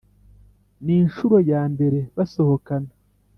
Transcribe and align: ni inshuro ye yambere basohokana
ni 0.83 0.93
inshuro 1.01 1.35
ye 1.41 1.45
yambere 1.51 1.99
basohokana 2.15 2.91